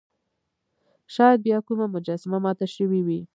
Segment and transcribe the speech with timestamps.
[1.15, 3.21] شاید بیا کومه مجسمه ماته شوې وي.